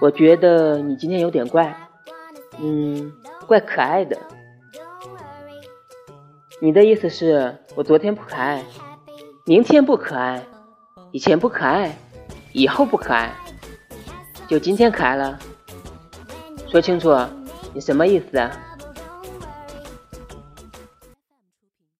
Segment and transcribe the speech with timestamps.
[0.00, 1.74] 我觉得你今天有点怪，
[2.60, 3.12] 嗯，
[3.46, 4.16] 怪可爱的。
[6.60, 8.64] 你的意思是我昨天不可爱，
[9.44, 10.42] 明天不可爱，
[11.12, 11.96] 以前不可爱，
[12.52, 13.32] 以后不可爱，
[14.46, 15.38] 就今天可爱了。
[16.68, 17.14] 说清楚
[17.72, 18.50] 你什么意思啊。